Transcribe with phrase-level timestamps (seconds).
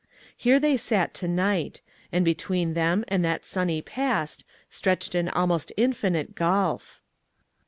[0.35, 5.71] Here they sat to night, and between them and that sunny past stretched an almost
[5.77, 6.99] infinite gulf